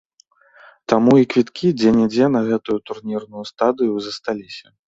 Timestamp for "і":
1.23-1.27